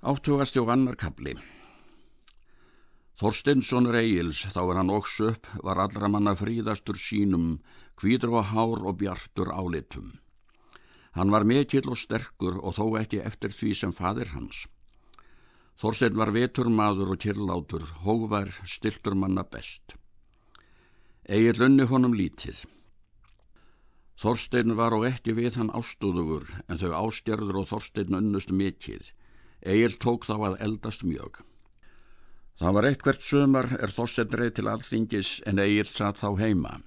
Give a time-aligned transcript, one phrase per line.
[0.00, 1.34] Áttugasti og annar kapli.
[3.20, 7.58] Þorstinsson Reils, þá er hann óks upp, var allra manna fríðastur sínum,
[8.00, 10.14] kvíður og hár og bjartur álitum.
[11.12, 14.64] Hann var mikill og sterkur og þó ekki eftir því sem fadir hans.
[15.76, 19.98] Þorstein var vetur maður og kyrlátur, hóvar stiltur manna best.
[21.28, 22.64] Egil unni honum lítið.
[24.16, 29.04] Þorstein var og ekki við hann ástúðugur, en þau ástjörður og Þorstein unnust mikill.
[29.60, 31.42] Egil tók þá að eldast mjög.
[32.60, 36.78] Það var eitt hvert sömar er Þorstein reið til alþingis en Egil satt þá heima.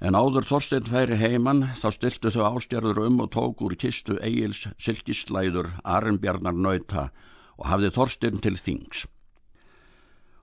[0.00, 4.66] En áður Þorstein færi heiman þá stiltu þau ástjörður um og tók úr kistu Egils
[4.76, 7.08] silkislæður Arnbjarnar nauta
[7.56, 9.06] og hafði Þorstein til þings.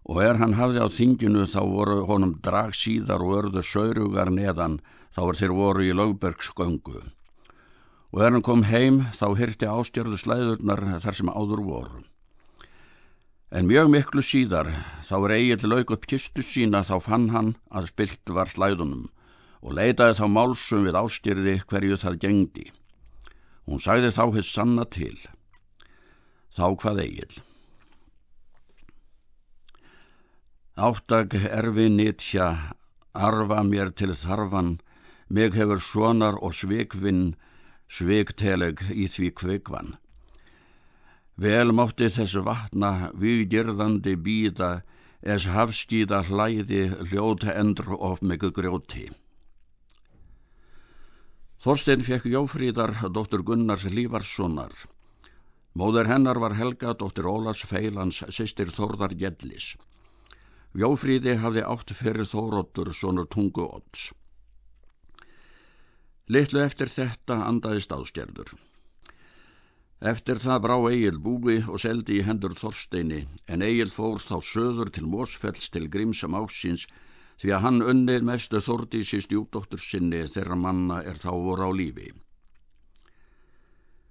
[0.10, 4.82] Og er hann hafði á þinginu þá voru honum drag síðar og örðu saurugar neðan
[5.14, 7.04] þá er þeir voru í lögbergsgöngu
[8.14, 12.02] og er hann kom heim þá hyrti ástjörðu slæðurnar þar sem áður voru.
[13.54, 14.70] En mjög miklu síðar
[15.06, 19.08] þá er eigið lauk upp kistu sína þá fann hann að spilt var slæðunum
[19.64, 22.68] og leitaði þá málsum við ástjörði hverju það gengdi.
[23.66, 25.18] Hún sagði þá hitt sanna til.
[26.54, 27.38] Þá hvað eigið.
[30.74, 32.50] Áttak erfi nýtja,
[33.14, 34.76] arfa mér til þarfan,
[35.30, 37.34] mig hefur sonar og svikvinn
[37.94, 39.94] sveikteleg í því kveikvan.
[41.38, 44.72] Vel mátti þessu vatna viðgjörðandi býða
[45.24, 49.08] es hafskýða hlæði hljóta endur of megu grjóti.
[51.64, 54.74] Þorstein fekk Jófríðar, dóttur Gunnars Lífarssonar.
[55.80, 59.74] Móður hennar var Helga, dóttur Ólas Feilans, sýstir Þórðar Gjellis.
[60.76, 64.12] Jófríði hafði átt fyrir Þóróttur, sonur tungu odds.
[66.32, 68.54] Littlu eftir þetta andaðist áskerður.
[70.00, 74.92] Eftir það brá Egil búi og seldi í hendur Þorsteini en Egil fór þá söður
[74.96, 76.88] til Mósfells til Grímsam ásins
[77.42, 82.14] því að hann unnið mestu Þordísi stjúdóttur sinni þegar manna er þá voru á lífi.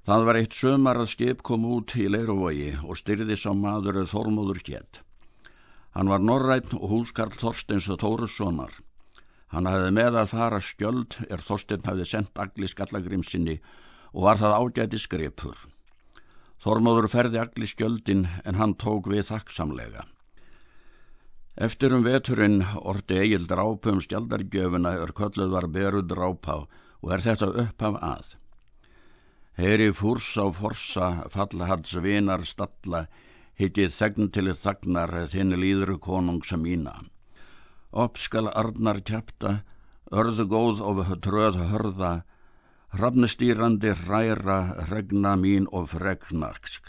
[0.04, 4.60] Það var eitt sömar að skip kom út í Leirovogi og styrði sá maður Þormóður
[4.66, 5.00] Kjett.
[5.96, 8.72] Hann var norrætt og húskarl Þorsteins og Tórussonar.
[9.52, 13.58] Hann hafði með að fara skjöld er Þorstein hafði sendt agli skallagrimsinni
[14.12, 15.58] og var það ágæti skripur.
[16.62, 20.06] Þormóður ferði agli skjöldin en hann tók við þakksamlega.
[21.52, 26.62] Eftir um veturinn orti eigil drápu um skjaldargjöfuna er kölluð var beru drápa
[27.02, 28.30] og er þetta upphaf að.
[29.60, 33.04] Heyri fúrs á forsa fallahads vinar stalla
[33.60, 36.94] hittið þegn til þagnar þinn líður konungsa mína.
[37.92, 39.60] Opp skal arnar kjapta,
[40.08, 42.12] örðu góð of tröð hörða,
[42.96, 46.88] hrafnustýrandi hræra, regna mín og fregnarksk.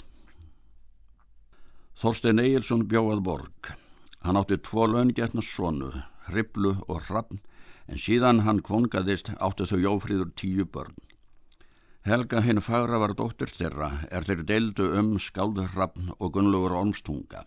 [2.00, 3.74] Þorstein Egilson bjóð borg.
[4.24, 5.92] Hann átti tvo laungetna sonu,
[6.30, 7.44] hriblu og hrafn,
[7.88, 10.96] en síðan hann kvongaðist átti þau jófríður tíu börn.
[12.08, 17.44] Helga hinn fagra var dóttir þeirra, er þeir deildu um skáldrafn og gunnlugur ormstunga.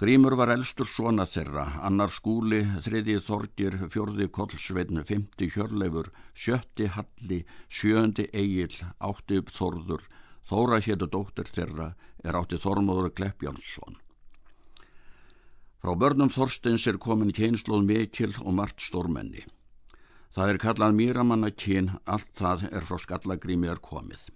[0.00, 7.42] Grímur var elstur svona þeirra, annar skúli, þriði þorgir, fjörði kollsveitn, fymti hjörleifur, sjötti halli,
[7.68, 10.06] sjöndi eigil, átti upp þorður,
[10.48, 11.90] þóra héttu dóttir þeirra,
[12.24, 14.00] er átti Þormóður Kleppjánsson.
[15.84, 19.44] Frá börnum Þorsteins er komin kynslóð mikil og margt stórmenni.
[20.32, 24.30] Það er kallað mýramanna kyn, allt það er frá skallagrími er komið.